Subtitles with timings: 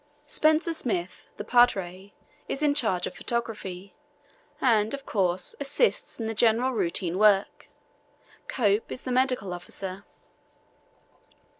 [0.25, 2.11] Spencer Smith, the padre,
[2.49, 3.93] is in charge of photography,
[4.59, 7.69] and, of course, assists in the general routine work.
[8.47, 10.03] Cope is the medical officer.